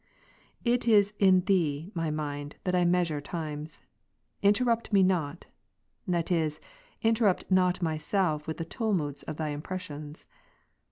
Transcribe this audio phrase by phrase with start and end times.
[0.65, 0.71] j 36.
[0.73, 3.81] It is in thee, my mind, that I measure times.
[4.41, 5.45] Interrupt me not,
[6.07, 6.59] that is,
[7.03, 10.25] interrupt not thyself with the tumults of thy impressions.